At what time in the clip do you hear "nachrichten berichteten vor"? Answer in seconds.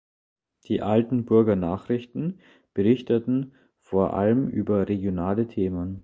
1.55-4.15